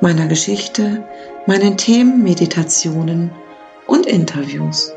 [0.00, 1.04] meiner Geschichte,
[1.46, 3.30] meinen Themen, Meditationen
[3.86, 4.92] und Interviews.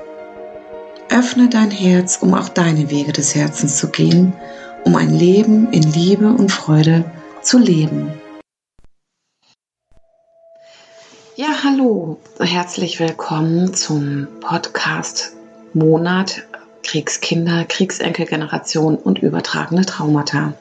[1.10, 4.34] Öffne dein Herz, um auch deine Wege des Herzens zu gehen,
[4.84, 7.06] um ein Leben in Liebe und Freude
[7.42, 8.14] zu leben.
[11.36, 15.36] Ja, hallo, herzlich willkommen zum Podcast
[15.74, 16.44] Monat
[16.84, 20.54] Kriegskinder, Kriegsenkelgeneration und übertragene Traumata.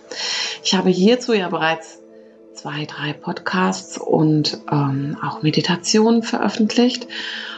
[0.63, 2.00] Ich habe hierzu ja bereits
[2.61, 7.09] zwei, drei Podcasts und ähm, auch Meditationen veröffentlicht.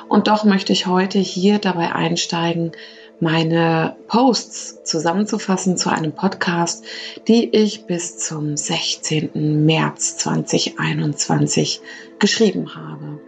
[0.08, 2.70] Und doch möchte ich heute hier dabei einsteigen,
[3.18, 6.84] meine Posts zusammenzufassen zu einem Podcast,
[7.26, 9.66] die ich bis zum 16.
[9.66, 11.80] März 2021
[12.20, 13.18] geschrieben habe.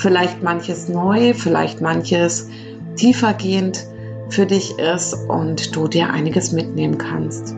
[0.00, 2.48] vielleicht manches neu, vielleicht manches
[2.96, 3.86] tiefergehend
[4.30, 7.54] für dich ist und du dir einiges mitnehmen kannst.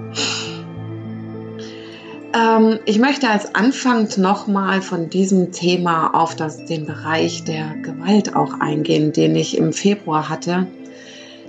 [2.34, 8.34] Ähm, ich möchte als Anfang nochmal von diesem Thema auf das, den Bereich der Gewalt
[8.34, 10.66] auch eingehen, den ich im Februar hatte.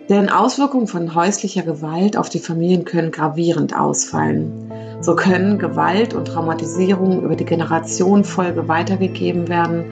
[0.09, 4.69] Denn Auswirkungen von häuslicher Gewalt auf die Familien können gravierend ausfallen.
[4.99, 9.85] So können Gewalt und Traumatisierung über die Generationenfolge weitergegeben werden.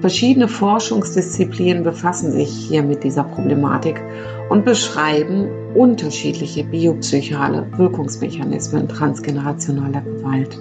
[0.00, 4.00] Verschiedene Forschungsdisziplinen befassen sich hier mit dieser Problematik
[4.48, 10.58] und beschreiben unterschiedliche biopsychale Wirkungsmechanismen transgenerationaler Gewalt.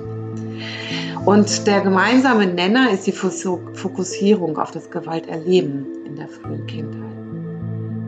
[1.25, 7.24] Und der gemeinsame Nenner ist die Fokussierung auf das Gewalterleben in der frühen Kindheit.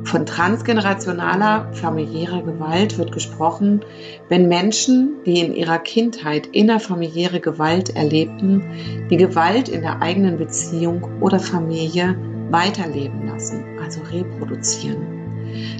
[0.08, 3.82] Von transgenerationaler familiärer Gewalt wird gesprochen,
[4.30, 8.64] wenn Menschen, die in ihrer Kindheit innerfamiliäre Gewalt erlebten,
[9.10, 12.18] die Gewalt in der eigenen Beziehung oder Familie
[12.50, 15.06] weiterleben lassen, also reproduzieren.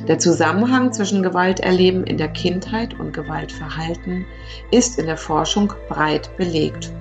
[0.10, 4.26] Der Zusammenhang zwischen Gewalterleben in der Kindheit und Gewaltverhalten
[4.72, 6.92] ist in der Forschung breit belegt.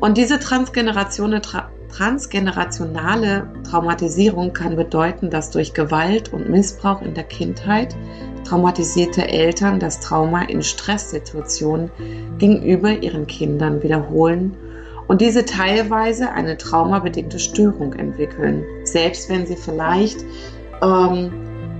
[0.00, 1.42] Und diese transgenerationale
[3.62, 7.94] Traumatisierung kann bedeuten, dass durch Gewalt und Missbrauch in der Kindheit
[8.44, 11.90] traumatisierte Eltern das Trauma in Stresssituationen
[12.38, 14.56] gegenüber ihren Kindern wiederholen
[15.06, 20.24] und diese teilweise eine traumabedingte Störung entwickeln, selbst wenn sie vielleicht
[20.82, 21.30] ähm,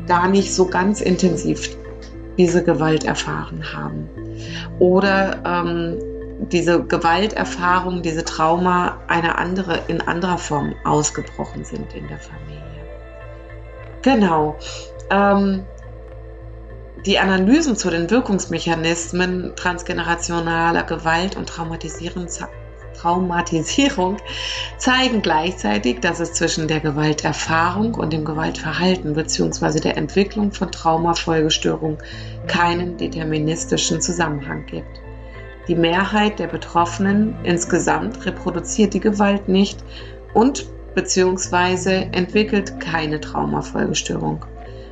[0.07, 1.77] gar nicht so ganz intensiv
[2.37, 4.09] diese Gewalt erfahren haben.
[4.79, 5.99] Oder ähm,
[6.39, 12.63] diese Gewalterfahrung, diese Trauma eine andere, in anderer Form ausgebrochen sind in der Familie.
[14.03, 14.57] Genau.
[15.11, 15.65] Ähm,
[17.07, 22.29] die Analysen zu den Wirkungsmechanismen transgenerationaler Gewalt und Traumatisierung
[24.79, 29.81] zeigen gleichzeitig, dass es zwischen der Gewalterfahrung und dem Gewaltverhalten bzw.
[29.81, 31.99] der Entwicklung von Traumafolgestörungen
[32.47, 35.04] keinen deterministischen Zusammenhang gibt.
[35.67, 39.83] Die Mehrheit der Betroffenen insgesamt reproduziert die Gewalt nicht
[40.35, 42.09] und bzw.
[42.13, 44.45] entwickelt keine Traumafolgestörung.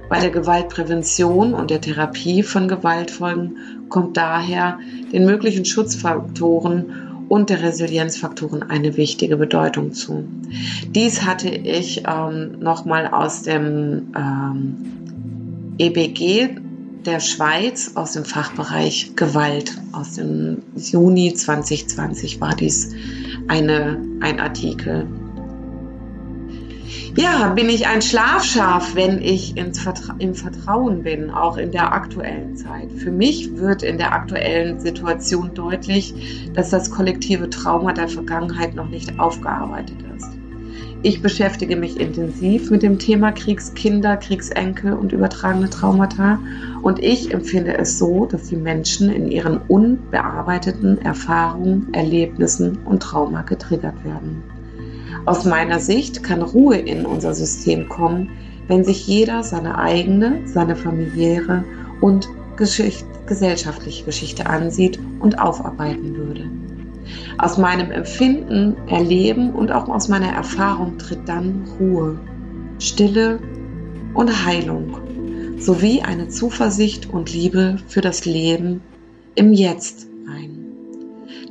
[0.08, 3.56] Bei der Gewaltprävention und der Therapie von Gewaltfolgen
[3.88, 4.78] kommt daher
[5.12, 10.24] den möglichen Schutzfaktoren und der Resilienzfaktoren eine wichtige Bedeutung zu.
[10.88, 14.76] Dies hatte ich ähm, nochmal aus dem ähm,
[15.78, 16.56] EBG
[17.04, 22.94] der Schweiz aus dem Fachbereich Gewalt aus dem Juni 2020 war dies
[23.49, 25.06] eine, ein Artikel.
[27.16, 32.56] Ja, bin ich ein Schlafschaf, wenn ich Vertra im Vertrauen bin, auch in der aktuellen
[32.56, 32.90] Zeit.
[32.90, 36.14] Für mich wird in der aktuellen Situation deutlich,
[36.55, 40.31] dass das kollektive Trauma der Vergangenheit noch nicht aufgearbeitet ist.
[41.04, 46.38] Ich beschäftige mich intensiv mit dem Thema Kriegskinder, Kriegsenkel und übertragene Traumata
[46.81, 53.43] und ich empfinde es so, dass die Menschen in ihren unbearbeiteten Erfahrungen, Erlebnissen und Trauma
[53.43, 54.44] getriggert werden.
[55.25, 58.31] Aus meiner Sicht kann Ruhe in unser System kommen,
[58.69, 61.64] wenn sich jeder seine eigene, seine familiäre
[62.00, 66.48] und Geschicht gesellschaftliche Geschichte ansieht und aufarbeiten würde.
[67.38, 72.19] Aus meinem Empfinden, Erleben und auch aus meiner Erfahrung tritt dann Ruhe,
[72.78, 73.40] Stille
[74.14, 74.96] und Heilung
[75.58, 78.82] sowie eine Zuversicht und Liebe für das Leben
[79.34, 80.66] im Jetzt ein.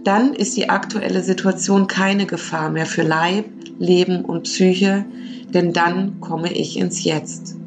[0.04, 3.46] Dann ist die aktuelle Situation keine Gefahr mehr für Leib,
[3.80, 5.06] Leben und Psyche,
[5.54, 7.61] denn dann komme ich ins Jetzt.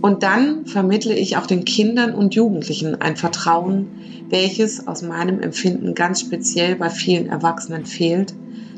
[0.00, 3.88] Und dann vermittle ich auch den Kindern und Jugendlichen ein Vertrauen,
[4.28, 8.34] welches aus meinem Empfinden ganz speziell bei vielen Erwachsenen fehlt,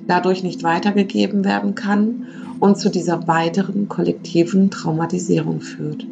[0.07, 2.27] dadurch nicht weitergegeben werden kann
[2.59, 6.07] und zu dieser weiteren kollektiven Traumatisierung führt.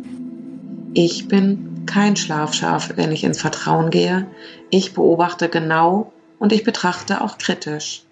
[0.95, 4.27] Ich bin kein Schlafschaf, wenn ich ins Vertrauen gehe.
[4.71, 8.03] Ich beobachte genau und ich betrachte auch kritisch.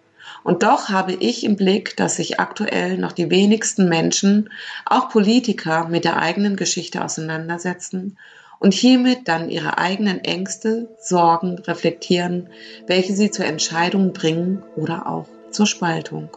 [0.47, 4.49] Und doch habe ich im Blick, dass sich aktuell noch die wenigsten Menschen,
[4.85, 8.17] auch Politiker, mit der eigenen Geschichte auseinandersetzen
[8.61, 12.49] und hiermit dann ihre eigenen Ängste, Sorgen reflektieren,
[12.87, 16.29] welche sie zur Entscheidung bringen oder auch zur Spaltung.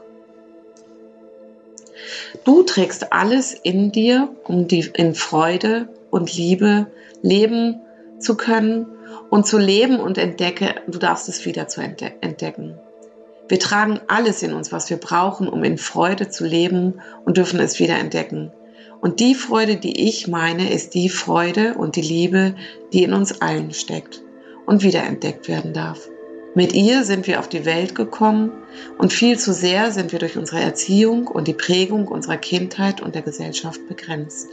[2.45, 6.87] Du trägst alles in dir, um die in Freude und Liebe
[7.21, 7.79] leben
[8.17, 8.87] zu können
[9.29, 12.79] und zu leben und entdecke, du darfst es wieder zu entdecken.
[13.49, 17.59] Wir tragen alles in uns, was wir brauchen, um in Freude zu leben und dürfen
[17.59, 18.51] es wieder entdecken.
[19.01, 22.55] Und die Freude, die ich meine, ist die Freude und die Liebe,
[22.93, 24.21] die in uns allen steckt
[24.65, 26.07] und wiederentdeckt werden darf.
[26.53, 28.51] Mit ihr sind wir auf die Welt gekommen
[28.97, 33.15] und viel zu sehr sind wir durch unsere Erziehung und die Prägung unserer Kindheit und
[33.15, 34.49] der Gesellschaft begrenzt.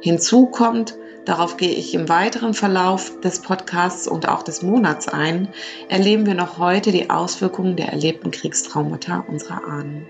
[0.00, 0.96] Hinzu kommt,
[1.28, 5.48] darauf gehe ich im weiteren Verlauf des Podcasts und auch des Monats ein,
[5.90, 10.06] erleben wir noch heute die Auswirkungen der erlebten Kriegstraumata unserer Ahnen.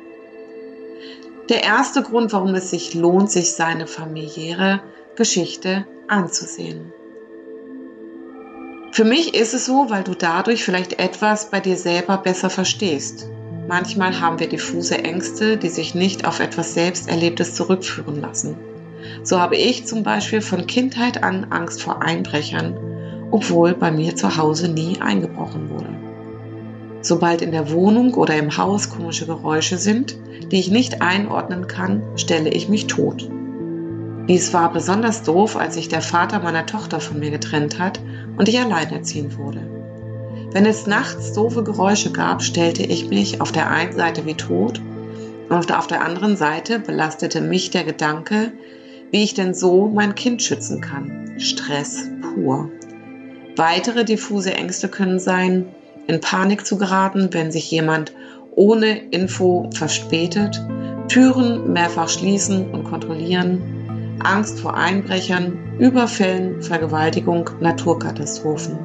[1.49, 4.81] Der erste Grund, warum es sich lohnt, sich seine familiäre
[5.17, 6.93] Geschichte anzusehen.
[8.93, 13.29] Für mich ist es so, weil du dadurch vielleicht etwas bei dir selber besser verstehst.
[13.67, 18.57] Manchmal haben wir diffuse Ängste, die sich nicht auf etwas Selbsterlebtes zurückführen lassen.
[19.23, 22.77] So habe ich zum Beispiel von Kindheit an Angst vor Einbrechern,
[23.31, 25.89] obwohl bei mir zu Hause nie eingebrochen wurde.
[27.01, 30.17] Sobald in der Wohnung oder im Haus komische Geräusche sind,
[30.51, 33.29] die ich nicht einordnen kann, stelle ich mich tot.
[34.29, 38.01] Dies war besonders doof, als sich der Vater meiner Tochter von mir getrennt hat
[38.37, 39.61] und ich alleinerziehend wurde.
[40.51, 44.81] Wenn es nachts doofe Geräusche gab, stellte ich mich auf der einen Seite wie tot
[45.49, 48.53] und auf der anderen Seite belastete mich der Gedanke,
[49.11, 51.35] wie ich denn so mein Kind schützen kann.
[51.39, 52.71] Stress pur.
[53.57, 55.67] Weitere diffuse Ängste können sein,
[56.07, 58.13] in Panik zu geraten, wenn sich jemand
[58.55, 60.61] ohne Info verspätet,
[61.09, 68.79] Türen mehrfach schließen und kontrollieren, Angst vor Einbrechern, Überfällen, Vergewaltigung, Naturkatastrophen.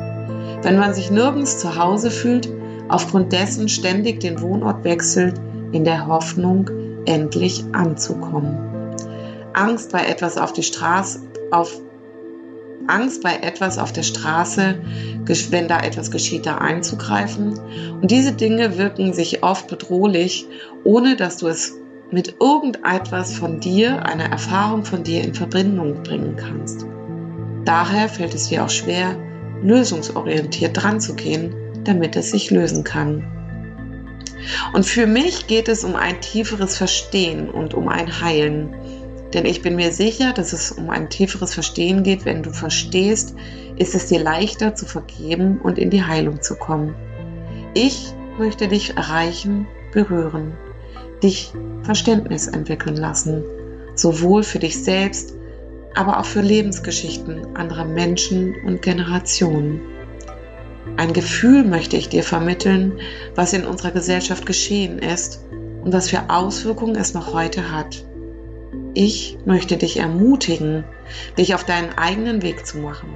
[0.62, 2.50] Wenn man sich nirgends zu Hause fühlt,
[2.88, 6.70] aufgrund dessen ständig den Wohnort wechselt, in der Hoffnung,
[7.06, 8.73] endlich anzukommen.
[9.54, 11.20] Angst bei etwas auf die Straße,
[11.52, 11.80] auf
[12.88, 14.76] Angst bei etwas auf der Straße,
[15.52, 17.58] wenn da etwas geschieht, da einzugreifen.
[18.02, 20.48] Und diese Dinge wirken sich oft bedrohlich,
[20.84, 21.74] ohne dass du es
[22.12, 26.86] mit irgendetwas von dir, einer Erfahrung von dir in Verbindung bringen kannst.
[27.66, 29.16] Daher fällt es dir auch schwer,
[29.64, 31.56] lösungsorientiert dran zu gehen,
[31.86, 33.26] damit es sich lösen kann.
[34.74, 38.76] Und für mich geht es um ein tieferes Verstehen und um ein Heilen.
[39.34, 42.26] Denn ich bin mir sicher, dass es um ein tieferes Verstehen geht.
[42.26, 43.36] Wenn du verstehst,
[43.78, 46.94] ist es dir leichter zu vergeben und in die Heilung zu kommen.
[47.74, 50.54] Ich möchte dich erreichen, berühren,
[51.24, 53.44] dich Verständnis entwickeln lassen,
[53.96, 55.34] sowohl für dich selbst,
[55.96, 59.82] aber auch für Lebensgeschichten anderer Menschen und Generationen.
[60.98, 63.00] Ein Gefühl möchte ich dir vermitteln,
[63.36, 65.44] was in unserer Gesellschaft geschehen ist
[65.84, 68.04] und was für Auswirkungen es noch heute hat.
[68.94, 70.84] Ich möchte dich ermutigen,
[71.38, 73.10] dich auf deinen eigenen Weg zu machen.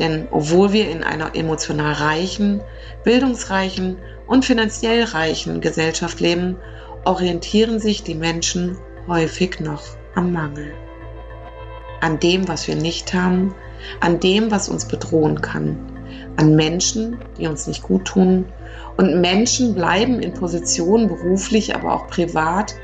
[0.00, 2.60] Denn obwohl wir in einer emotional reichen,
[3.04, 6.56] bildungsreichen und finanziell reichen Gesellschaft leben,
[7.04, 9.82] orientieren sich die Menschen häufig noch
[10.14, 10.72] am Mangel.
[12.00, 13.54] An dem, was wir nicht haben,
[14.00, 15.78] an dem, was uns bedrohen kann,
[16.36, 18.46] an Menschen, die uns nicht gut tun.
[18.96, 22.74] Und Menschen bleiben in Positionen beruflich, aber auch privat,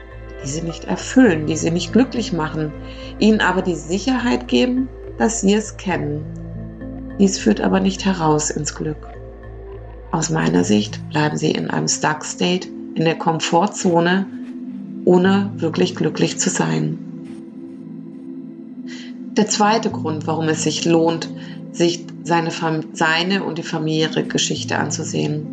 [0.43, 2.73] die sie nicht erfüllen, die sie nicht glücklich machen,
[3.19, 4.89] ihnen aber die Sicherheit geben,
[5.19, 6.25] dass sie es kennen.
[7.19, 9.09] Dies führt aber nicht heraus ins Glück.
[10.13, 14.27] Aus meiner Sicht bleiben sie in einem Stuck State, in der Komfortzone,
[15.05, 16.99] ohne wirklich glücklich zu sein.
[19.37, 21.29] Der zweite Grund, warum es sich lohnt,
[21.73, 22.51] sich seine,
[22.93, 25.47] seine und die familiäre Geschichte anzusehen.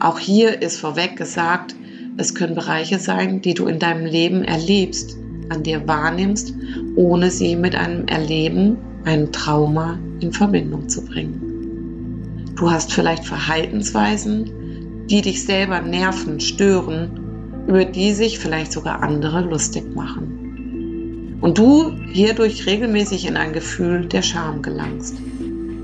[0.00, 1.74] Auch hier ist vorweg gesagt,
[2.20, 5.16] es können Bereiche sein, die du in deinem Leben erlebst,
[5.48, 6.54] an dir wahrnimmst,
[6.94, 12.52] ohne sie mit einem Erleben, einem Trauma in Verbindung zu bringen.
[12.54, 19.40] Du hast vielleicht Verhaltensweisen, die dich selber nerven, stören, über die sich vielleicht sogar andere
[19.40, 21.38] lustig machen.
[21.40, 25.16] Und du hierdurch regelmäßig in ein Gefühl der Scham gelangst.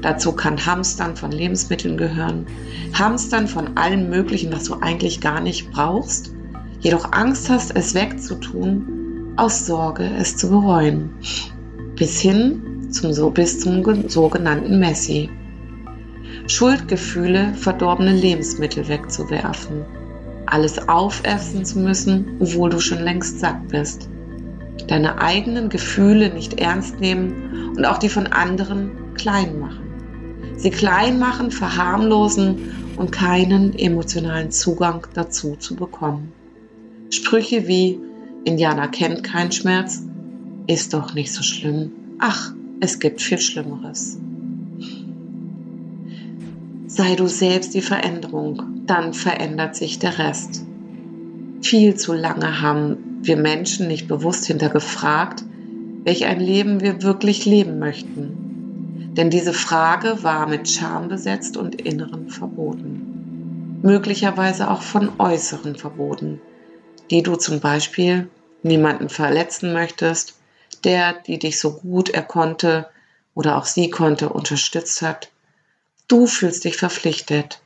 [0.03, 2.47] Dazu kann Hamstern von Lebensmitteln gehören,
[2.95, 6.33] Hamstern von allem Möglichen, was du eigentlich gar nicht brauchst,
[6.81, 11.11] jedoch Angst hast, es wegzutun, aus Sorge, es zu bereuen.
[11.97, 15.31] Bis hin zum, bis zum sogenannten Messi.
[16.47, 19.85] Schuldgefühle, verdorbene Lebensmittel wegzuwerfen,
[20.47, 24.09] alles aufessen zu müssen, obwohl du schon längst satt bist,
[24.87, 29.86] deine eigenen Gefühle nicht ernst nehmen und auch die von anderen klein machen
[30.57, 36.33] sie klein machen, verharmlosen und keinen emotionalen Zugang dazu zu bekommen.
[37.11, 37.99] Sprüche wie
[38.45, 40.03] Indianer kennt keinen Schmerz,
[40.67, 41.93] ist doch nicht so schlimm.
[42.19, 44.19] Ach, es gibt viel Schlimmeres.
[46.87, 50.65] Sei du selbst die Veränderung, dann verändert sich der Rest.
[51.63, 55.45] Viel zu lange haben wir Menschen nicht bewusst hintergefragt,
[56.05, 58.46] welch ein Leben wir wirklich leben möchten.
[59.17, 63.81] Denn diese Frage war mit Scham besetzt und inneren Verboten.
[63.83, 66.41] Möglicherweise auch von äußeren Verboten,
[67.11, 68.29] die du zum Beispiel
[68.63, 70.35] niemanden verletzen möchtest,
[70.85, 72.89] der, die dich so gut er konnte
[73.35, 75.31] oder auch sie konnte, unterstützt hat.
[76.09, 77.61] Du fühlst dich verpflichtet.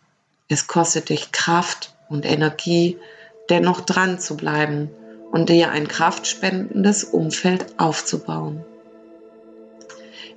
[0.48, 2.96] Es kostet dich Kraft und Energie,
[3.48, 4.90] dennoch dran zu bleiben
[5.32, 8.64] und dir ein kraftspendendes Umfeld aufzubauen.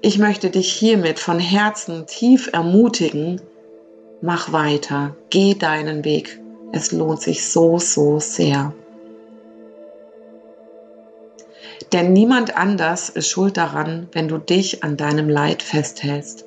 [0.06, 3.40] Ich möchte dich hiermit von Herzen tief ermutigen,
[4.22, 6.42] mach weiter, geh deinen Weg.
[6.74, 8.74] Es lohnt sich so, so sehr.
[11.94, 16.44] Denn niemand anders ist schuld daran, wenn du dich an deinem Leid festhältst.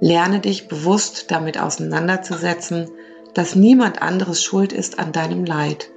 [0.00, 2.88] Lerne dich bewusst damit auseinanderzusetzen,
[3.34, 5.90] dass niemand anderes schuld ist an deinem Leid.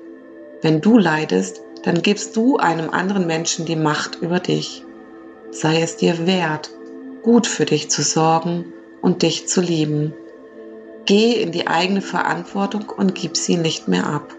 [0.62, 4.84] Wenn du leidest, dann gibst du einem anderen Menschen die Macht über dich
[5.52, 6.72] sei es dir wert,
[7.24, 10.14] gut für dich zu sorgen und dich zu lieben.
[11.06, 14.36] Geh in die eigene Verantwortung und gib sie nicht mehr ab.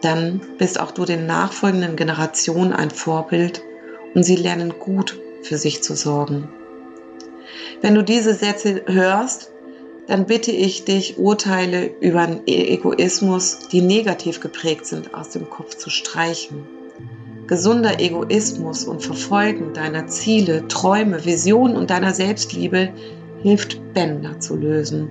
[0.00, 3.62] Dann bist auch du den nachfolgenden Generationen ein Vorbild
[4.14, 6.48] und sie lernen gut für sich zu sorgen.
[7.80, 9.50] Wenn du diese Sätze hörst,
[10.06, 15.90] dann bitte ich dich, Urteile über Egoismus, die negativ geprägt sind, aus dem Kopf zu
[15.90, 16.66] streichen.
[17.48, 22.90] Gesunder Egoismus und Verfolgen deiner Ziele, Träume, Visionen und deiner Selbstliebe
[23.42, 25.08] hilft Bänder zu lösen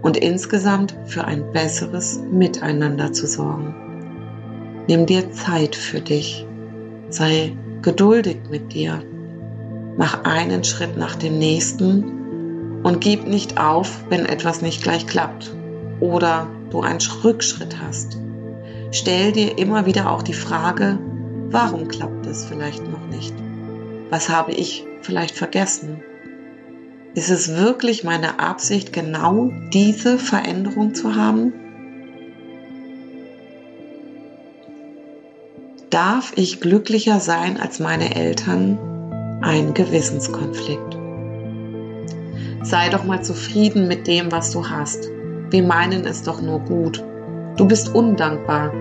[0.00, 3.74] und insgesamt für ein besseres Miteinander zu sorgen.
[4.88, 6.46] Nimm dir Zeit für dich.
[7.10, 9.02] Sei geduldig mit dir.
[9.98, 15.54] Mach einen Schritt nach dem nächsten und gib nicht auf, wenn etwas nicht gleich klappt
[16.00, 18.18] oder du einen Rückschritt hast.
[18.90, 20.98] Stell dir immer wieder auch die Frage,
[21.54, 23.32] Warum klappt es vielleicht noch nicht?
[24.10, 26.02] Was habe ich vielleicht vergessen?
[27.14, 31.52] Ist es wirklich meine Absicht, genau diese Veränderung zu haben?
[35.90, 38.76] Darf ich glücklicher sein als meine Eltern?
[39.40, 40.98] Ein Gewissenskonflikt.
[42.64, 45.08] Sei doch mal zufrieden mit dem, was du hast.
[45.50, 47.00] Wir meinen es doch nur gut.
[47.56, 48.72] Du bist undankbar,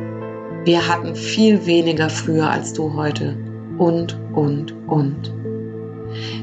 [0.65, 3.35] wir hatten viel weniger früher als du heute.
[3.77, 5.33] Und, und, und.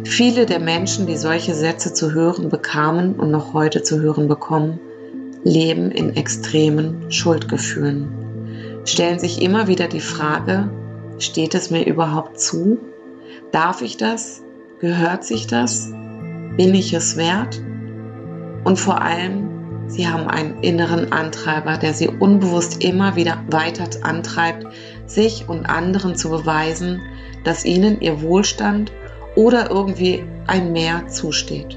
[0.04, 4.80] Viele der Menschen, die solche Sätze zu hören bekamen und noch heute zu hören bekommen,
[5.44, 8.08] leben in extremen Schuldgefühlen,
[8.84, 10.70] stellen sich immer wieder die Frage,
[11.18, 12.78] steht es mir überhaupt zu?
[13.52, 14.42] Darf ich das?
[14.80, 15.92] Gehört sich das?
[16.56, 17.62] Bin ich es wert?
[18.64, 19.49] Und vor allem,
[19.90, 24.66] Sie haben einen inneren Antreiber, der sie unbewusst immer wieder weiter antreibt,
[25.06, 27.00] sich und anderen zu beweisen,
[27.42, 28.92] dass ihnen ihr Wohlstand
[29.34, 31.76] oder irgendwie ein Mehr zusteht.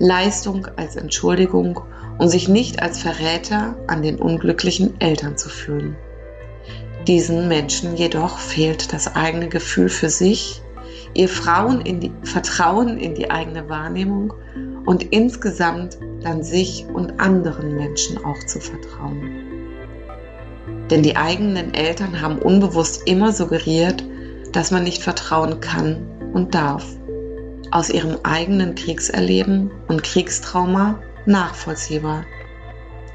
[0.00, 1.80] Leistung als Entschuldigung
[2.18, 5.96] und sich nicht als Verräter an den unglücklichen Eltern zu fühlen.
[7.06, 10.60] Diesen Menschen jedoch fehlt das eigene Gefühl für sich,
[11.14, 14.34] ihr Frauen in die, Vertrauen in die eigene Wahrnehmung
[14.88, 19.68] und insgesamt dann sich und anderen Menschen auch zu vertrauen.
[20.90, 24.02] Denn die eigenen Eltern haben unbewusst immer suggeriert,
[24.52, 26.86] dass man nicht vertrauen kann und darf.
[27.70, 32.24] Aus ihrem eigenen Kriegserleben und Kriegstrauma nachvollziehbar.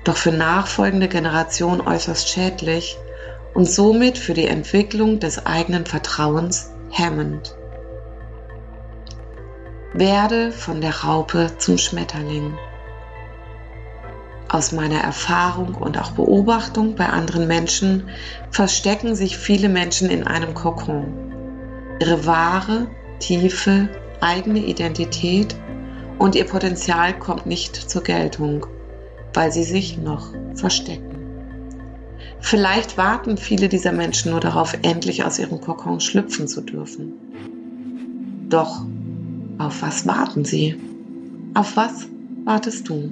[0.04, 3.00] Doch für nachfolgende Generationen äußerst schädlich
[3.56, 7.56] und somit für die Entwicklung des eigenen Vertrauens hemmend.
[9.96, 12.58] Werde von der Raupe zum Schmetterling.
[14.50, 18.10] Aus meiner Erfahrung und auch Beobachtung bei anderen Menschen
[18.50, 21.14] verstecken sich viele Menschen in einem Kokon.
[22.00, 22.88] Ihre wahre,
[23.20, 23.88] tiefe,
[24.20, 25.56] eigene Identität
[26.18, 28.66] und ihr Potenzial kommt nicht zur Geltung,
[29.36, 31.24] weil sie sich noch verstecken.
[32.40, 37.14] Vielleicht warten viele dieser Menschen nur darauf, endlich aus ihrem Kokon schlüpfen zu dürfen.
[38.50, 38.82] Doch
[39.58, 40.76] auf was warten sie?
[41.54, 42.08] Auf was
[42.44, 43.12] wartest du?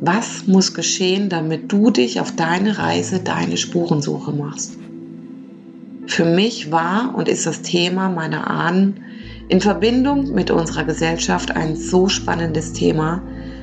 [0.00, 4.78] Was muss geschehen, damit du dich auf deine Reise, deine Spurensuche machst?
[6.06, 9.00] Für mich war und ist das Thema meiner Ahnen
[9.48, 13.22] in Verbindung mit unserer Gesellschaft ein so spannendes Thema,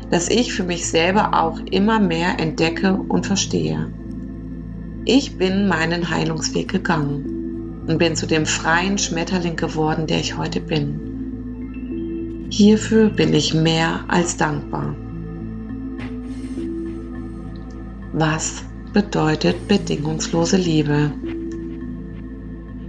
[0.10, 3.92] dass ich für mich selber auch immer mehr entdecke und verstehe.
[5.06, 7.41] Ich bin meinen Heilungsweg gegangen
[7.88, 12.48] und bin zu dem freien Schmetterling geworden, der ich heute bin.
[12.50, 14.96] Hierfür bin ich mehr als dankbar.
[18.14, 21.12] Was bedeutet bedingungslose Liebe?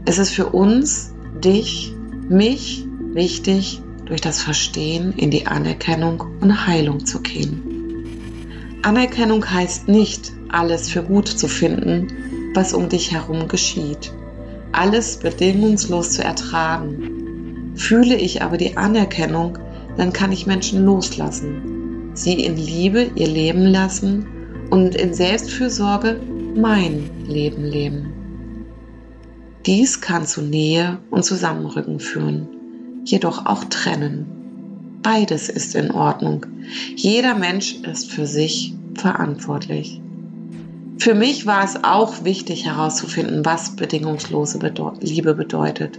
[0.05, 1.95] Es ist für uns, dich,
[2.29, 7.63] mich wichtig, durch das Verstehen in die Anerkennung und Heilung zu gehen.
[8.83, 12.09] Anerkennung heißt nicht, alles für gut zu finden,
[12.53, 14.13] was um dich herum geschieht,
[14.73, 17.73] alles bedingungslos zu ertragen.
[17.75, 19.59] Fühle ich aber die Anerkennung,
[19.97, 24.27] dann kann ich Menschen loslassen, sie in Liebe ihr Leben lassen
[24.71, 26.21] und in Selbstfürsorge
[26.55, 28.13] mein Leben leben.
[29.65, 32.49] Dies kann zu Nähe und Zusammenrücken führen,
[33.05, 34.27] jedoch auch trennen.
[35.03, 36.47] Beides ist in Ordnung.
[36.97, 40.02] Jeder Mensch ist für sich verantwortlich.
[40.99, 44.59] Für mich war es auch wichtig herauszufinden, was bedingungslose
[45.01, 45.99] Liebe bedeutet.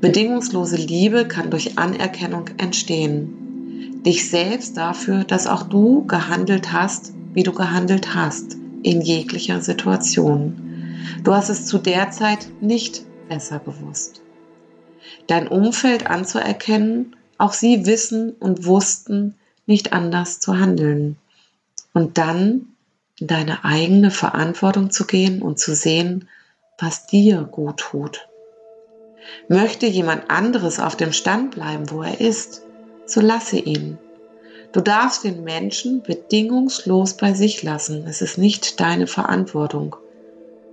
[0.00, 4.02] Bedingungslose Liebe kann durch Anerkennung entstehen.
[4.04, 10.56] Dich selbst dafür, dass auch du gehandelt hast, wie du gehandelt hast, in jeglicher Situation.
[11.24, 14.22] Du hast es zu der Zeit nicht besser gewusst.
[15.26, 19.34] Dein Umfeld anzuerkennen, auch sie wissen und wussten
[19.66, 21.16] nicht anders zu handeln.
[21.92, 22.71] Und dann
[23.22, 26.28] in deine eigene Verantwortung zu gehen und zu sehen,
[26.76, 28.28] was dir gut tut.
[29.48, 32.62] Möchte jemand anderes auf dem Stand bleiben, wo er ist,
[33.06, 33.96] so lasse ihn.
[34.72, 38.08] Du darfst den Menschen bedingungslos bei sich lassen.
[38.08, 39.94] Es ist nicht deine Verantwortung.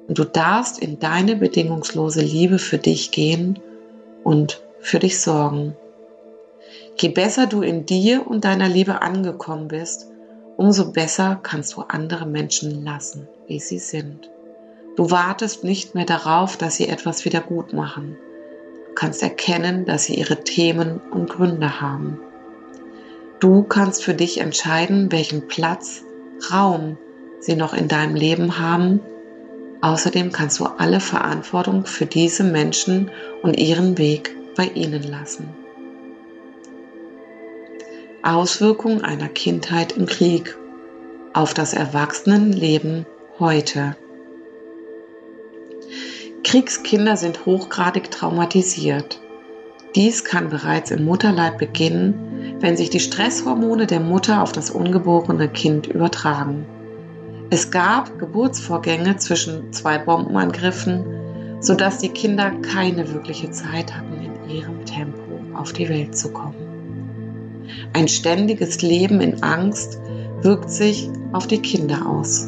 [0.07, 3.59] Und du darfst in deine bedingungslose Liebe für dich gehen
[4.23, 5.75] und für dich sorgen.
[6.97, 10.08] Je besser du in dir und deiner Liebe angekommen bist,
[10.59, 14.29] umso besser kannst du andere Menschen lassen, wie sie sind.
[14.95, 18.17] Du wartest nicht mehr darauf, dass sie etwas wieder gut machen.
[18.87, 22.19] Du kannst erkennen, dass sie ihre Themen und Gründe haben.
[23.39, 26.03] Du kannst für dich entscheiden, welchen Platz,
[26.51, 26.97] Raum
[27.39, 28.99] sie noch in deinem Leben haben
[29.81, 35.47] Außerdem kannst du alle Verantwortung für diese Menschen und ihren Weg bei ihnen lassen.
[38.23, 40.57] Auswirkungen einer Kindheit im Krieg
[41.33, 43.05] auf das Erwachsenenleben
[43.39, 43.95] heute.
[46.43, 49.21] Kriegskinder sind hochgradig traumatisiert.
[49.95, 55.47] Dies kann bereits im Mutterleib beginnen, wenn sich die Stresshormone der Mutter auf das ungeborene
[55.47, 56.65] Kind übertragen.
[57.49, 64.85] Es gab Geburtsvorgänge zwischen zwei Bombenangriffen, sodass die Kinder keine wirkliche Zeit hatten, in ihrem
[64.85, 65.19] Tempo
[65.55, 66.68] auf die Welt zu kommen.
[67.93, 69.99] Ein ständiges Leben in Angst
[70.41, 72.47] wirkt sich auf die Kinder aus.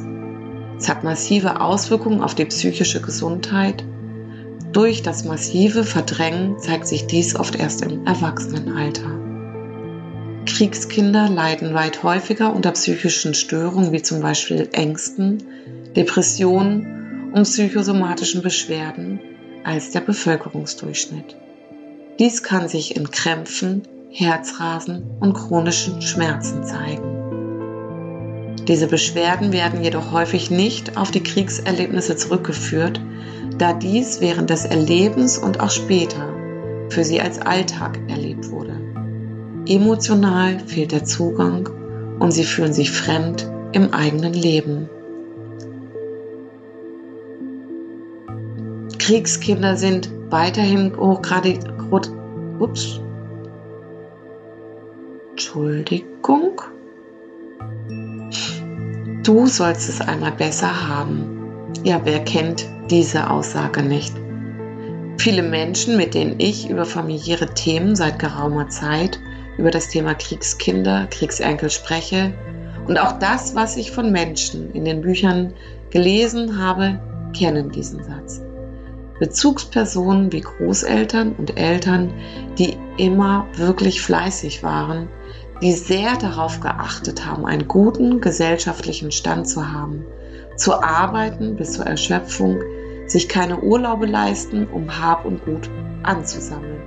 [0.77, 3.84] Es hat massive Auswirkungen auf die psychische Gesundheit.
[4.71, 9.21] Durch das massive Verdrängen zeigt sich dies oft erst im Erwachsenenalter.
[10.45, 15.43] Kriegskinder leiden weit häufiger unter psychischen Störungen wie zum Beispiel Ängsten,
[15.95, 19.19] Depressionen und psychosomatischen Beschwerden
[19.63, 21.36] als der Bevölkerungsdurchschnitt.
[22.19, 28.56] Dies kann sich in Krämpfen, Herzrasen und chronischen Schmerzen zeigen.
[28.67, 33.00] Diese Beschwerden werden jedoch häufig nicht auf die Kriegserlebnisse zurückgeführt,
[33.58, 36.28] da dies während des Erlebens und auch später
[36.89, 38.76] für sie als Alltag erlebt wurde.
[39.65, 41.69] Emotional fehlt der Zugang
[42.19, 44.89] und sie fühlen sich fremd im eigenen Leben.
[49.00, 51.60] Kriegskinder sind weiterhin hochgradig.
[52.60, 53.02] Ups.
[55.41, 56.62] Entschuldigung.
[59.23, 61.71] Du sollst es einmal besser haben.
[61.84, 64.13] Ja, wer kennt diese Aussage nicht?
[65.17, 69.19] Viele Menschen, mit denen ich über familiäre Themen seit geraumer Zeit,
[69.58, 72.34] über das Thema Kriegskinder, Kriegsenkel spreche
[72.88, 75.56] und auch das, was ich von Menschen in den Büchern
[75.89, 76.99] gelesen habe,
[77.36, 78.43] kennen diesen Satz.
[79.19, 82.13] Bezugspersonen wie Großeltern und Eltern,
[82.60, 85.09] die immer wirklich fleißig waren,
[85.63, 90.05] die sehr darauf geachtet haben, einen guten gesellschaftlichen Stand zu haben,
[90.55, 92.61] zu arbeiten bis zur Erschöpfung,
[93.07, 95.67] sich keine Urlaube leisten, um Hab und Gut
[96.03, 96.79] anzusammeln.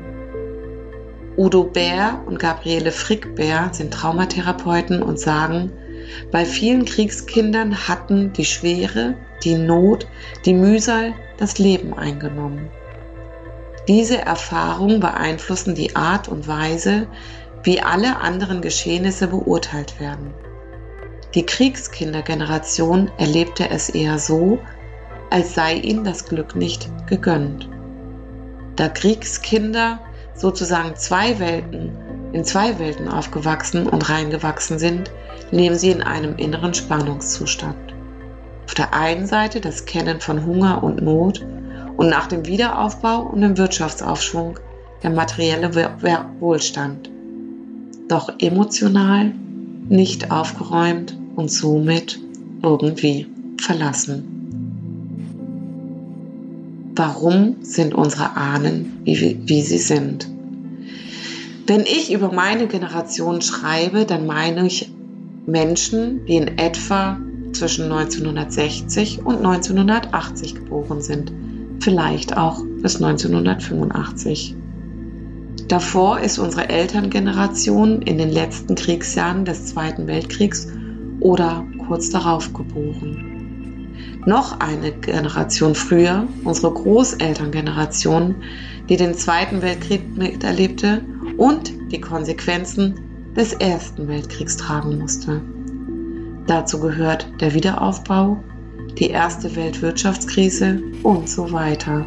[1.36, 5.72] Udo Bär und Gabriele Frick-Bär sind Traumatherapeuten und sagen,
[6.30, 10.06] bei vielen Kriegskindern hatten die Schwere, die Not,
[10.44, 12.70] die Mühsal das Leben eingenommen.
[13.88, 17.06] Diese Erfahrungen beeinflussen die Art und Weise,
[17.62, 20.32] wie alle anderen Geschehnisse beurteilt werden.
[21.34, 24.58] Die Kriegskindergeneration erlebte es eher so,
[25.30, 27.68] als sei ihnen das Glück nicht gegönnt.
[28.76, 30.00] Da Kriegskinder
[30.34, 31.92] sozusagen zwei Welten,
[32.32, 35.10] in zwei Welten aufgewachsen und reingewachsen sind,
[35.50, 37.94] leben sie in einem inneren Spannungszustand.
[38.66, 41.44] Auf der einen Seite das Kennen von Hunger und Not
[41.96, 44.58] und nach dem Wiederaufbau und dem Wirtschaftsaufschwung
[45.02, 45.70] der materielle
[46.40, 47.10] Wohlstand.
[48.08, 49.32] Doch emotional
[49.88, 52.18] nicht aufgeräumt und somit
[52.62, 53.26] irgendwie
[53.60, 54.30] verlassen.
[56.96, 60.28] Warum sind unsere Ahnen, wie, wie sie sind?
[61.66, 64.92] Wenn ich über meine Generation schreibe, dann meine ich
[65.46, 67.18] Menschen, die in etwa
[67.52, 71.32] zwischen 1960 und 1980 geboren sind,
[71.84, 74.56] vielleicht auch bis 1985.
[75.68, 80.66] Davor ist unsere Elterngeneration in den letzten Kriegsjahren des Zweiten Weltkriegs
[81.20, 83.34] oder kurz darauf geboren
[84.26, 88.36] noch eine Generation früher, unsere Großelterngeneration,
[88.88, 91.02] die den Zweiten Weltkrieg miterlebte
[91.36, 92.94] und die Konsequenzen
[93.36, 95.42] des Ersten Weltkriegs tragen musste.
[96.46, 98.42] Dazu gehört der Wiederaufbau,
[98.98, 102.06] die erste Weltwirtschaftskrise und so weiter.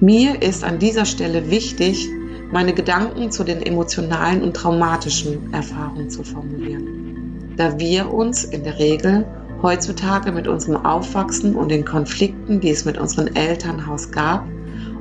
[0.00, 2.08] Mir ist an dieser Stelle wichtig,
[2.52, 8.78] meine Gedanken zu den emotionalen und traumatischen Erfahrungen zu formulieren, da wir uns in der
[8.78, 9.26] Regel
[9.62, 14.46] heutzutage mit unserem Aufwachsen und den Konflikten, die es mit unserem Elternhaus gab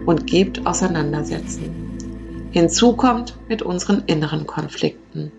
[0.06, 2.50] und gibt, auseinandersetzen.
[2.52, 5.32] Hinzu kommt mit unseren inneren Konflikten.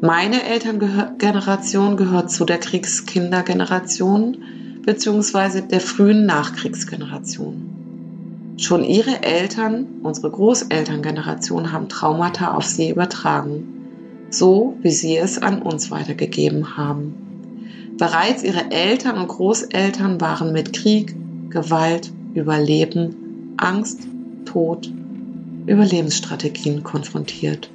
[0.00, 4.36] Meine Elterngeneration gehört zu der Kriegskindergeneration
[4.84, 5.62] bzw.
[5.62, 8.54] der frühen Nachkriegsgeneration.
[8.56, 15.62] Schon ihre Eltern, unsere Großelterngeneration, haben Traumata auf sie übertragen, so wie sie es an
[15.62, 17.14] uns weitergegeben haben.
[17.96, 21.14] Bereits ihre Eltern und Großeltern waren mit Krieg,
[21.50, 24.00] Gewalt, Überleben, Angst,
[24.44, 24.90] Tod,
[25.66, 27.70] Überlebensstrategien konfrontiert.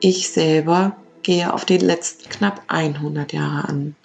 [0.00, 3.96] Ich selber gehe auf die letzten knapp 100 Jahre an.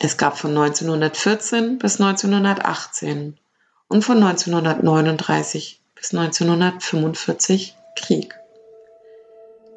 [0.00, 3.36] Es gab von 1914 bis 1918
[3.88, 8.34] und von 1939 bis 1945 Krieg.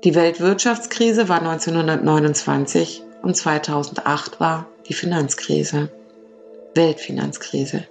[0.03, 5.89] Die Weltwirtschaftskrise war 1929 und 2008 war die Finanzkrise,
[6.73, 7.87] Weltfinanzkrise.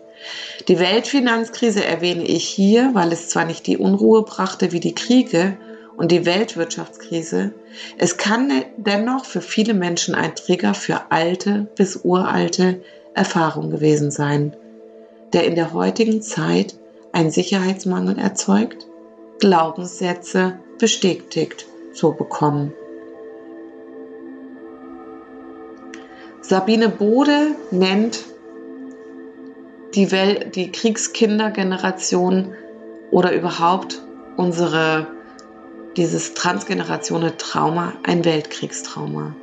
[0.68, 5.56] Die Weltfinanzkrise erwähne ich hier, weil es zwar nicht die Unruhe brachte wie die Kriege
[6.00, 7.52] und die Weltwirtschaftskrise,
[7.98, 12.80] es kann dennoch für viele Menschen ein Trigger für alte bis uralte
[13.12, 14.56] Erfahrungen gewesen sein,
[15.34, 16.74] der in der heutigen Zeit
[17.12, 18.86] einen Sicherheitsmangel erzeugt,
[19.40, 22.72] Glaubenssätze bestätigt zu bekommen.
[26.40, 28.24] Sabine Bode nennt
[29.94, 32.54] die, Wel die Kriegskindergeneration
[33.10, 34.00] oder überhaupt
[34.38, 35.06] unsere,
[36.00, 39.34] dieses transgenerationale Trauma ein Weltkriegstrauma.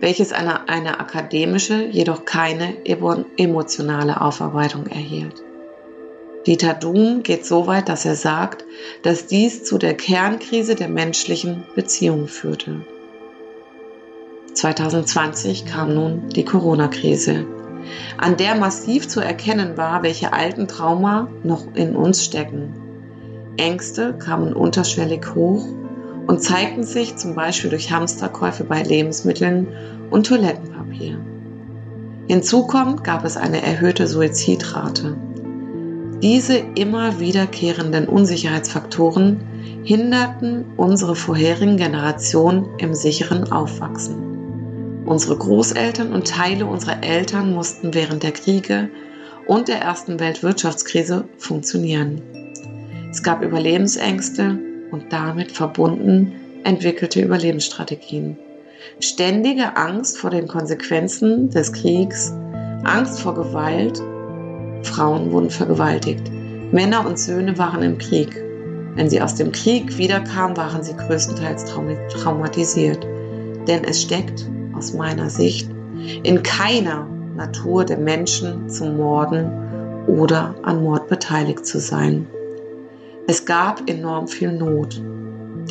[0.00, 5.42] welches eine, eine akademische, jedoch keine emotionale Aufarbeitung erhielt.
[6.46, 8.64] Dieter Doom geht so weit, dass er sagt,
[9.02, 12.82] dass dies zu der Kernkrise der menschlichen Beziehung führte.
[14.52, 17.46] 2020 kam nun die Corona-Krise,
[18.18, 22.74] an der massiv zu erkennen war, welche alten Trauma noch in uns stecken.
[23.56, 25.66] Ängste kamen unterschwellig hoch
[26.26, 29.68] und zeigten sich zum Beispiel durch Hamsterkäufe bei Lebensmitteln
[30.10, 31.18] und Toilettenpapier.
[32.26, 35.16] Hinzu kommt, gab es eine erhöhte Suizidrate.
[36.22, 39.40] Diese immer wiederkehrenden Unsicherheitsfaktoren
[39.82, 45.02] hinderten unsere vorherigen Generationen im sicheren Aufwachsen.
[45.04, 48.88] Unsere Großeltern und Teile unserer Eltern mussten während der Kriege
[49.46, 52.22] und der ersten Weltwirtschaftskrise funktionieren.
[53.10, 54.58] Es gab Überlebensängste
[54.94, 58.38] und damit verbunden entwickelte Überlebensstrategien.
[59.00, 62.32] Ständige Angst vor den Konsequenzen des Kriegs,
[62.84, 64.00] Angst vor Gewalt,
[64.84, 66.30] Frauen wurden vergewaltigt,
[66.70, 68.40] Männer und Söhne waren im Krieg.
[68.94, 73.04] Wenn sie aus dem Krieg wiederkamen, waren sie größtenteils traumatisiert.
[73.66, 75.68] Denn es steckt aus meiner Sicht
[76.22, 79.50] in keiner Natur der Menschen zu morden
[80.06, 82.28] oder an Mord beteiligt zu sein.
[83.26, 85.00] Es gab enorm viel Not.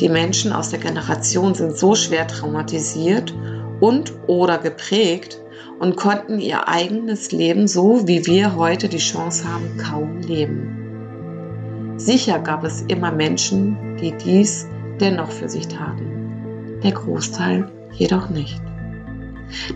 [0.00, 3.32] Die Menschen aus der Generation sind so schwer traumatisiert
[3.78, 5.40] und oder geprägt
[5.78, 11.94] und konnten ihr eigenes Leben so, wie wir heute die Chance haben, kaum leben.
[11.96, 14.66] Sicher gab es immer Menschen, die dies
[15.00, 16.80] dennoch für sich taten.
[16.82, 18.60] Der Großteil jedoch nicht.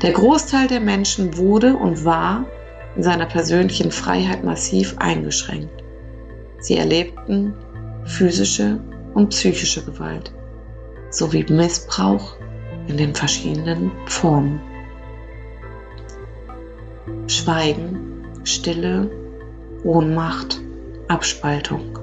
[0.03, 2.45] Der Großteil der Menschen wurde und war
[2.97, 5.85] in seiner persönlichen Freiheit massiv eingeschränkt.
[6.61, 7.55] Sie erlebten
[8.09, 8.81] physische
[9.15, 10.33] und psychische Gewalt
[11.11, 12.37] sowie Missbrauch
[12.87, 14.61] in den verschiedenen Formen.
[17.27, 19.11] Schweigen, Stille,
[19.85, 20.61] Ohnmacht,
[21.09, 21.99] Abspaltung.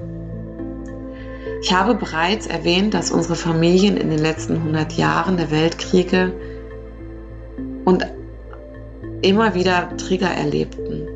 [1.62, 6.32] Ich habe bereits erwähnt, dass unsere Familien in den letzten 100 Jahren der Weltkriege
[7.84, 8.06] und
[9.22, 11.08] immer wieder Trigger erlebten.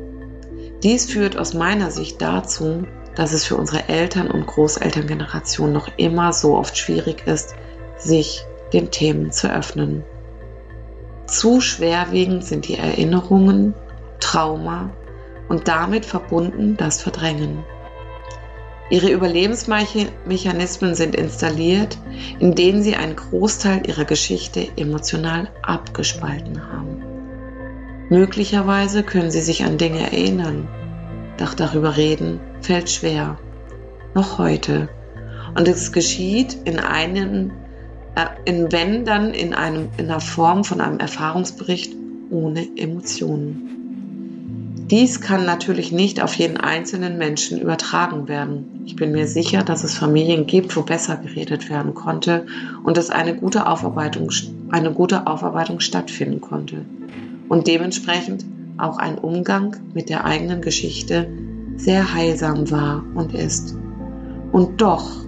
[0.83, 2.83] Dies führt aus meiner Sicht dazu,
[3.15, 7.55] dass es für unsere Eltern- und Großelterngeneration noch immer so oft schwierig ist,
[7.97, 10.03] sich den Themen zu öffnen.
[11.27, 13.73] Zu schwerwiegend sind die Erinnerungen,
[14.19, 14.89] Trauma
[15.49, 17.63] und damit verbunden das Verdrängen.
[18.89, 21.97] Ihre Überlebensmechanismen sind installiert,
[22.39, 27.01] in denen sie einen Großteil ihrer Geschichte emotional abgespalten haben.
[28.09, 30.67] Möglicherweise können sie sich an Dinge erinnern,
[31.37, 33.37] doch darüber reden fällt schwer.
[34.13, 34.89] Noch heute.
[35.55, 37.51] Und es geschieht in einem,
[38.15, 41.93] äh, in, wenn dann in, einem, in der Form von einem Erfahrungsbericht
[42.29, 43.77] ohne Emotionen.
[44.91, 48.81] Dies kann natürlich nicht auf jeden einzelnen Menschen übertragen werden.
[48.85, 52.45] Ich bin mir sicher, dass es Familien gibt, wo besser geredet werden konnte
[52.83, 54.29] und dass eine gute Aufarbeitung,
[54.69, 56.83] eine gute Aufarbeitung stattfinden konnte.
[57.47, 58.45] Und dementsprechend
[58.81, 61.27] auch ein Umgang mit der eigenen Geschichte
[61.77, 63.75] sehr heilsam war und ist.
[64.51, 65.25] Und doch,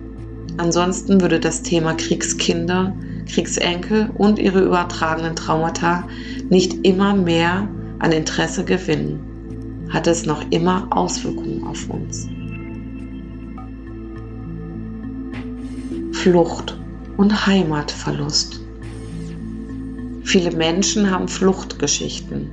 [0.57, 2.95] ansonsten würde das Thema Kriegskinder,
[3.27, 6.03] Kriegsenkel und ihre übertragenen Traumata
[6.49, 7.67] nicht immer mehr
[7.99, 9.33] an Interesse gewinnen
[9.93, 12.27] hat es noch immer Auswirkungen auf uns.
[16.17, 16.77] Flucht
[17.17, 18.59] und Heimatverlust.
[20.23, 22.49] Viele Menschen haben Fluchtgeschichten,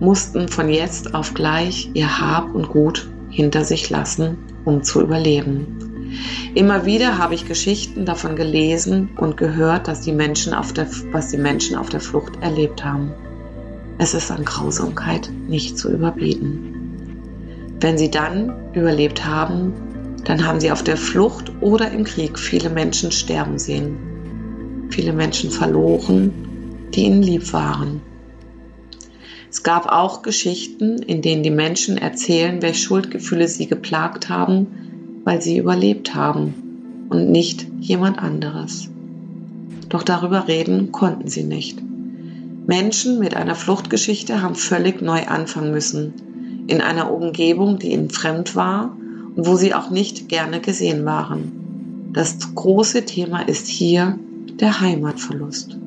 [0.00, 5.88] mussten von jetzt auf gleich ihr Hab und Gut hinter sich lassen, um zu überleben.
[6.54, 11.28] Immer wieder habe ich Geschichten davon gelesen und gehört, dass die Menschen auf der, was
[11.28, 13.12] die Menschen auf der Flucht erlebt haben.
[13.98, 16.74] Es ist an Grausamkeit nicht zu überbieten.
[17.80, 19.72] Wenn sie dann überlebt haben,
[20.24, 23.96] dann haben sie auf der Flucht oder im Krieg viele Menschen sterben sehen,
[24.90, 26.32] viele Menschen verloren,
[26.94, 28.00] die ihnen lieb waren.
[29.50, 35.40] Es gab auch Geschichten, in denen die Menschen erzählen, welche Schuldgefühle sie geplagt haben, weil
[35.40, 38.88] sie überlebt haben und nicht jemand anderes.
[39.88, 41.80] Doch darüber reden konnten sie nicht.
[42.66, 48.54] Menschen mit einer Fluchtgeschichte haben völlig neu anfangen müssen, in einer Umgebung, die ihnen fremd
[48.54, 48.94] war
[49.34, 52.10] und wo sie auch nicht gerne gesehen waren.
[52.12, 54.18] Das große Thema ist hier
[54.60, 55.78] der Heimatverlust.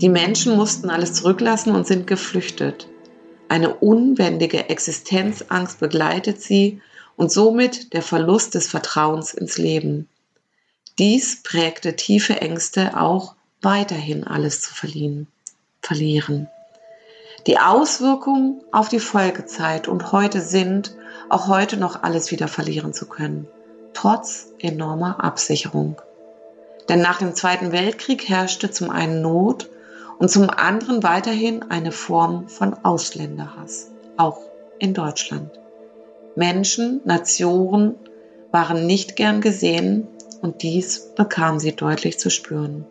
[0.00, 2.88] Die Menschen mussten alles zurücklassen und sind geflüchtet.
[3.48, 6.80] Eine unbändige Existenzangst begleitet sie
[7.16, 10.08] und somit der Verlust des Vertrauens ins Leben.
[10.98, 15.28] Dies prägte tiefe Ängste auch weiterhin alles zu verlieren.
[15.80, 16.48] verlieren.
[17.46, 20.96] Die Auswirkungen auf die Folgezeit und heute sind,
[21.28, 23.46] auch heute noch alles wieder verlieren zu können,
[23.92, 26.00] trotz enormer Absicherung.
[26.88, 29.68] Denn nach dem Zweiten Weltkrieg herrschte zum einen Not
[30.18, 34.38] und zum anderen weiterhin eine Form von Ausländerhass, auch
[34.78, 35.50] in Deutschland.
[36.36, 37.94] Menschen, Nationen
[38.50, 40.06] waren nicht gern gesehen
[40.42, 42.86] und dies bekam sie deutlich zu spüren.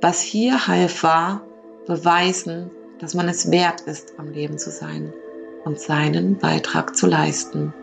[0.00, 1.42] Was hier half war,
[1.86, 5.12] beweisen, dass man es wert ist, am Leben zu sein
[5.64, 7.74] und seinen Beitrag zu leisten.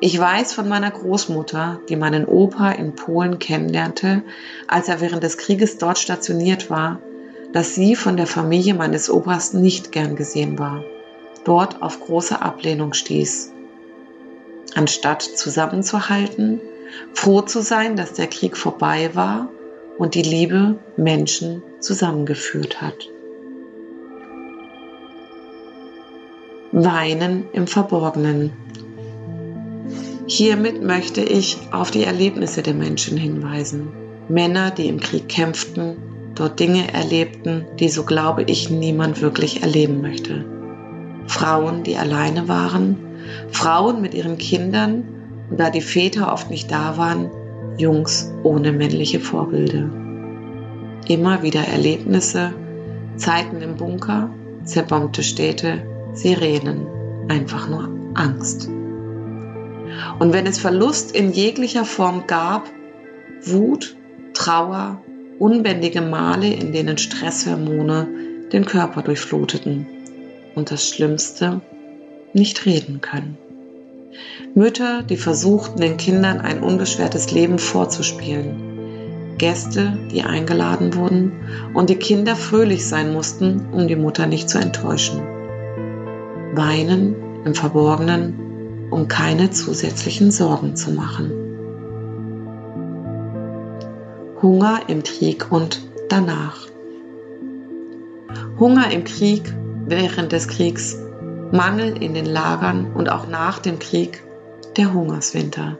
[0.00, 4.22] Ich weiß von meiner Großmutter, die meinen Opa in Polen kennenlernte,
[4.66, 7.00] als er während des Krieges dort stationiert war,
[7.52, 10.84] dass sie von der Familie meines Opas nicht gern gesehen war,
[11.44, 13.52] dort auf große Ablehnung stieß.
[14.74, 16.60] Anstatt zusammenzuhalten,
[17.12, 19.48] froh zu sein, dass der Krieg vorbei war
[19.98, 23.08] und die Liebe Menschen zusammengeführt hat.
[26.72, 28.52] Weinen im Verborgenen.
[30.26, 33.88] Hiermit möchte ich auf die Erlebnisse der Menschen hinweisen.
[34.28, 35.96] Männer, die im Krieg kämpften,
[36.40, 40.46] dort Dinge erlebten, die, so glaube ich, niemand wirklich erleben möchte.
[41.26, 42.96] Frauen, die alleine waren,
[43.50, 45.04] Frauen mit ihren Kindern
[45.50, 47.30] und da die Väter oft nicht da waren,
[47.76, 49.90] Jungs ohne männliche Vorbilder.
[51.08, 52.54] Immer wieder Erlebnisse,
[53.16, 54.30] Zeiten im Bunker,
[54.64, 55.82] zerbombte Städte,
[56.14, 56.86] Sirenen,
[57.28, 58.66] einfach nur Angst.
[60.18, 62.66] Und wenn es Verlust in jeglicher Form gab,
[63.44, 63.94] Wut,
[64.32, 65.02] Trauer,
[65.40, 68.06] unbändige Male, in denen Stresshormone
[68.52, 69.86] den Körper durchfluteten
[70.54, 71.60] und das Schlimmste,
[72.32, 73.36] nicht reden können.
[74.54, 79.34] Mütter, die versuchten, den Kindern ein unbeschwertes Leben vorzuspielen.
[79.38, 81.32] Gäste, die eingeladen wurden
[81.74, 85.20] und die Kinder fröhlich sein mussten, um die Mutter nicht zu enttäuschen
[86.54, 91.49] weinen im Verborgenen, um keine zusätzlichen Sorgen zu machen.
[94.42, 96.66] Hunger im Krieg und danach.
[98.58, 99.54] Hunger im Krieg,
[99.86, 100.96] während des Kriegs,
[101.52, 104.22] Mangel in den Lagern und auch nach dem Krieg,
[104.78, 105.76] der Hungerswinter.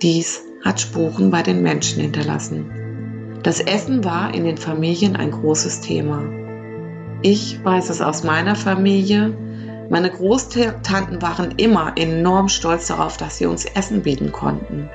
[0.00, 3.40] Dies hat Spuren bei den Menschen hinterlassen.
[3.42, 6.22] Das Essen war in den Familien ein großes Thema.
[7.20, 9.36] Ich weiß es aus meiner Familie,
[9.90, 14.88] meine Großtanten waren immer enorm stolz darauf, dass sie uns Essen bieten konnten.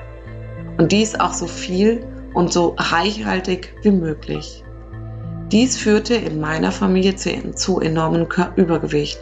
[0.78, 4.64] Und dies auch so viel und so reichhaltig wie möglich.
[5.50, 9.18] Dies führte in meiner Familie zu, enormem Übergewicht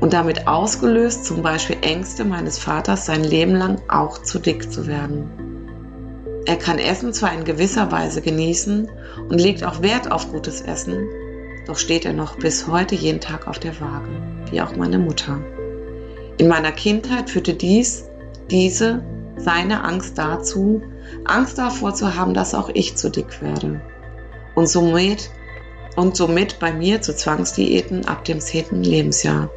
[0.00, 4.86] und damit ausgelöst zum Beispiel Ängste meines Vaters, sein Leben lang auch zu dick zu
[4.86, 5.30] werden.
[6.46, 8.88] Er kann Essen zwar in gewisser Weise genießen
[9.28, 11.08] und legt auch Wert auf gutes Essen,
[11.66, 14.08] doch steht er noch bis heute jeden Tag auf der Waage,
[14.50, 15.40] wie auch meine Mutter.
[16.38, 18.08] In meiner Kindheit führte dies,
[18.50, 19.02] diese,
[19.36, 20.82] seine Angst dazu,
[21.24, 23.80] Angst davor zu haben, dass auch ich zu dick werde.
[24.54, 25.30] Und somit,
[25.96, 28.82] und somit bei mir zu Zwangsdiäten ab dem 10.
[28.82, 29.50] Lebensjahr,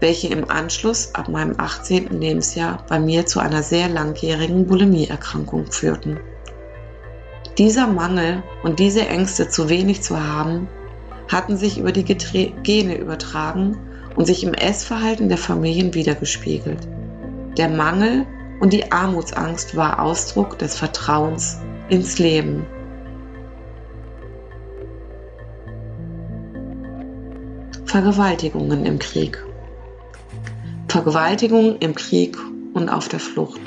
[0.00, 2.20] welche im Anschluss ab meinem 18.
[2.20, 6.18] Lebensjahr bei mir zu einer sehr langjährigen Bulimieerkrankung führten.
[7.58, 10.68] Dieser Mangel und diese Ängste zu wenig zu haben,
[11.28, 13.78] hatten sich über die Gene übertragen
[14.14, 16.86] und sich im Essverhalten der Familien wiedergespiegelt.
[17.56, 18.26] Der Mangel
[18.60, 22.66] und die Armutsangst war Ausdruck des Vertrauens ins Leben.
[27.84, 29.42] Vergewaltigungen im Krieg.
[30.88, 32.36] Vergewaltigungen im Krieg
[32.74, 33.60] und auf der Flucht.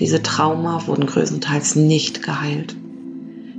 [0.00, 2.74] Diese Trauma wurden größtenteils nicht geheilt.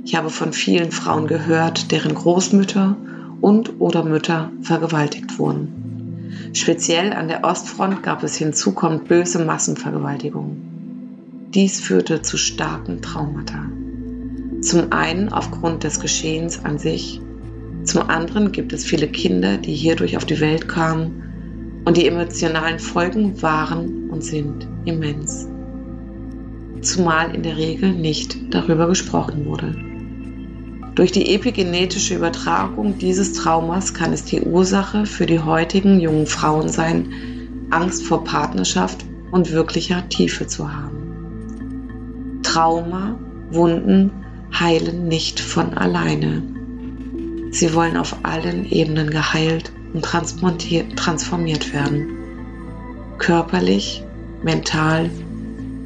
[0.04, 2.96] Ich habe von vielen Frauen gehört, deren Großmütter
[3.40, 5.81] und oder Mütter vergewaltigt wurden.
[6.52, 11.50] Speziell an der Ostfront gab es hinzukommend böse Massenvergewaltigungen.
[11.54, 13.70] Dies führte zu starken Traumata.
[14.62, 17.20] Zum einen aufgrund des Geschehens an sich,
[17.84, 22.78] zum anderen gibt es viele Kinder, die hierdurch auf die Welt kamen und die emotionalen
[22.78, 25.48] Folgen waren und sind immens.
[26.80, 29.74] Zumal in der Regel nicht darüber gesprochen wurde.
[30.94, 36.68] Durch die epigenetische Übertragung dieses Traumas kann es die Ursache für die heutigen jungen Frauen
[36.68, 37.08] sein,
[37.70, 42.40] Angst vor Partnerschaft und wirklicher Tiefe zu haben.
[42.42, 43.18] Trauma,
[43.50, 44.10] Wunden
[44.52, 46.42] heilen nicht von alleine.
[47.50, 52.08] Sie wollen auf allen Ebenen geheilt und transformiert werden.
[53.16, 54.04] Körperlich,
[54.42, 55.08] mental,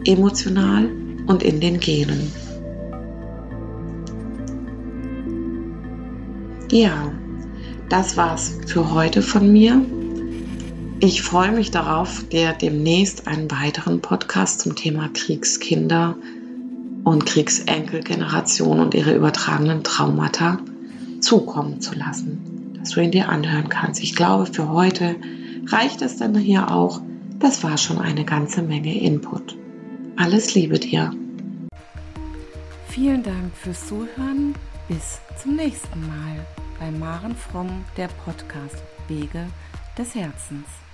[0.04, 0.88] emotional
[1.26, 2.32] und in den Genen.
[6.70, 7.12] Ja,
[7.88, 9.80] das war's für heute von mir.
[10.98, 16.16] Ich freue mich darauf, dir demnächst einen weiteren Podcast zum Thema Kriegskinder
[17.04, 20.58] und Kriegsenkelgeneration und ihre übertragenen Traumata
[21.20, 24.02] zukommen zu lassen, dass du ihn dir anhören kannst.
[24.02, 25.14] Ich glaube, für heute
[25.66, 27.00] reicht es dann hier auch.
[27.38, 29.56] Das war schon eine ganze Menge Input.
[30.16, 31.12] Alles Liebe dir.
[32.88, 34.54] Vielen Dank fürs Zuhören.
[34.88, 36.46] Bis zum nächsten Mal
[36.78, 39.48] bei Maren Fromm, der Podcast Wege
[39.98, 40.85] des Herzens.